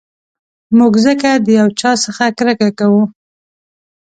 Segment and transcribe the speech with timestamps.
[0.77, 3.03] موږ ځکه د یو چا څخه کرکه کوو.